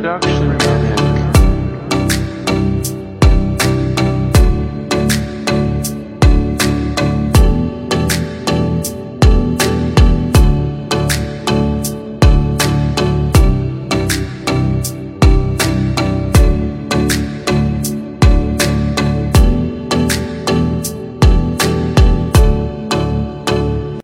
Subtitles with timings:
[0.00, 0.57] production.